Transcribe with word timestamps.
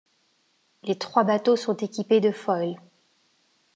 Les 0.81 0.97
trois 0.97 1.23
bateaux 1.23 1.55
sont 1.55 1.75
équipés 1.77 2.21
de 2.21 2.31
foils. 2.31 2.75